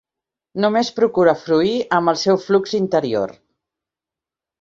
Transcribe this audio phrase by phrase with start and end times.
[0.63, 3.35] Només procura fruir amb el seu flux interior.